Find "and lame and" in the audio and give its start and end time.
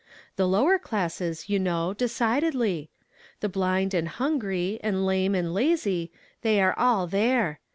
4.83-5.53